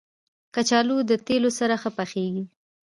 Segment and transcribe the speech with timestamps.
[0.55, 2.43] کچالو له تېلو سره ښه پخېږي